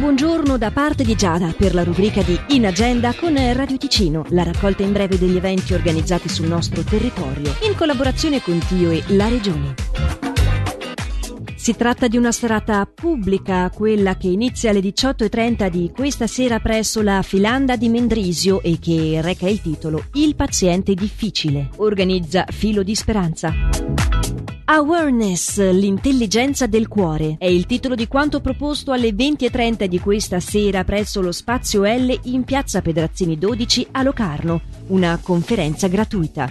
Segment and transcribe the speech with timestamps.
[0.00, 4.42] buongiorno da parte di Giada per la rubrica di In Agenda con Radio Ticino, la
[4.42, 9.28] raccolta in breve degli eventi organizzati sul nostro territorio, in collaborazione con Tio e la
[9.28, 9.74] Regione.
[11.54, 17.02] Si tratta di una serata pubblica, quella che inizia alle 18.30 di questa sera presso
[17.02, 21.68] la Filanda di Mendrisio e che reca il titolo Il paziente difficile.
[21.76, 24.09] Organizza Filo di Speranza.
[24.72, 30.84] Awareness, l'intelligenza del cuore, è il titolo di quanto proposto alle 20.30 di questa sera
[30.84, 36.48] presso lo Spazio L in piazza Pedrazzini 12 a Locarno, una conferenza gratuita.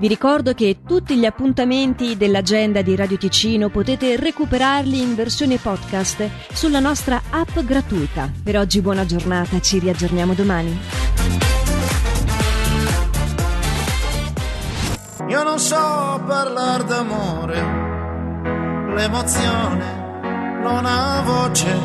[0.03, 6.29] Vi ricordo che tutti gli appuntamenti dell'agenda di Radio Ticino potete recuperarli in versione podcast
[6.53, 8.29] sulla nostra app gratuita.
[8.43, 10.77] Per oggi buona giornata, ci riaggiorniamo domani.
[15.29, 17.61] Io non so parlare d'amore,
[18.97, 19.85] l'emozione
[20.63, 21.79] non ha voce.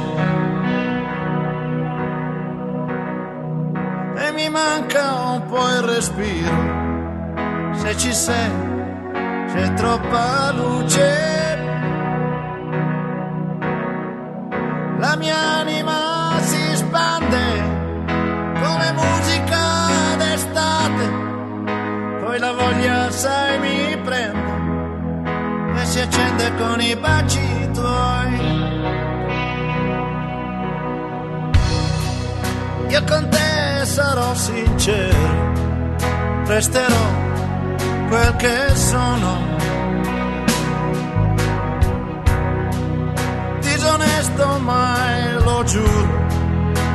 [4.18, 6.87] E mi manca un po' il respiro
[7.88, 8.52] se ci sei,
[9.48, 11.36] c'è troppa luce.
[15.00, 17.46] La mia anima si spande
[18.62, 21.06] come musica d'estate,
[22.24, 24.56] poi la voglia, sai, mi prende
[25.80, 28.66] e si accende con i baci tuoi.
[32.90, 35.53] Io con te sarò sincero,
[36.47, 37.27] resterò
[38.07, 39.56] quel che sono.
[43.59, 46.25] Disonesto mai lo giuro,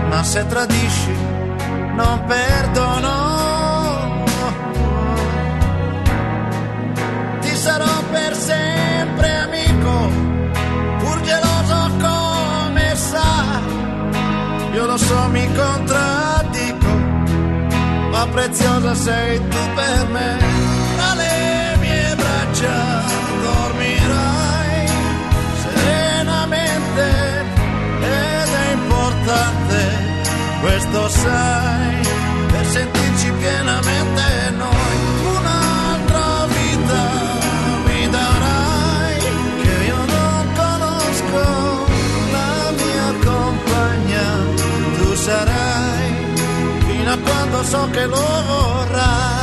[0.08, 1.14] ma se tradisci
[1.94, 3.10] non perdono.
[7.40, 10.10] Ti sarò per sempre amico,
[10.98, 13.60] pur geloso come sai.
[14.72, 16.92] Io lo so, mi contraddico,
[18.10, 20.81] ma preziosa sei tu per me
[23.42, 24.86] dormirai
[25.62, 27.04] serenamente
[28.02, 29.76] è importante,
[30.60, 32.06] questo sai,
[32.50, 34.96] per sentirci pienamente noi.
[35.36, 37.02] Un'altra vita
[37.86, 39.18] mi darai
[39.62, 41.86] che io non conosco,
[42.32, 44.26] la mia compagna
[44.96, 46.14] tu sarai,
[46.86, 49.41] fino a quando so che lo vorrai.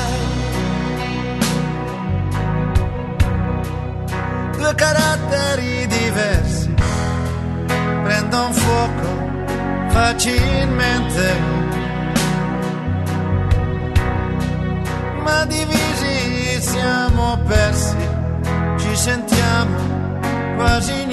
[4.69, 6.73] Due caratteri diversi.
[8.03, 9.07] Prendono fuoco
[9.87, 11.37] facilmente,
[15.23, 17.95] ma divisi siamo persi,
[18.77, 19.77] ci sentiamo
[20.55, 21.05] quasi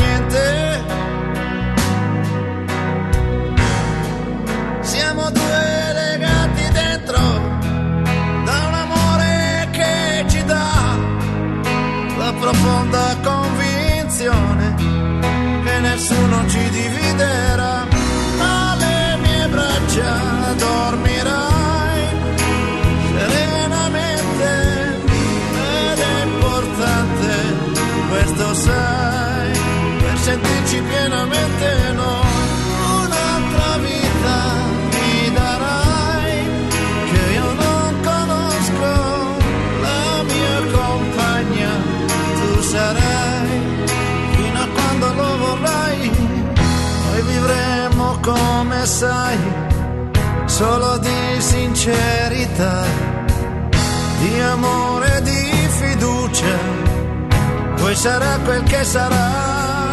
[48.97, 49.37] sai,
[50.47, 52.85] solo di sincerità,
[54.21, 56.57] di amore, di fiducia.
[57.77, 59.86] Poi sarà quel che sarà.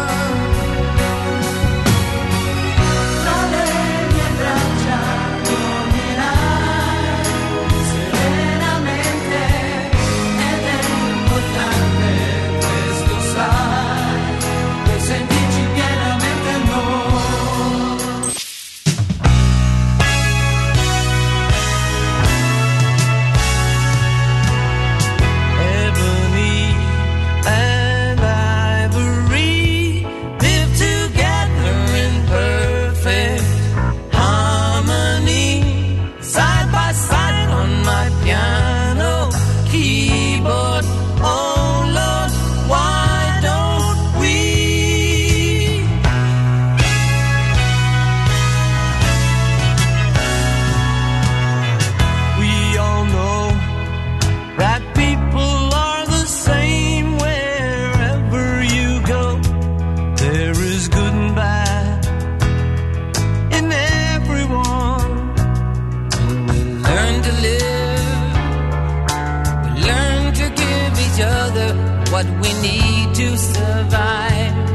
[72.14, 74.73] what we need to survive.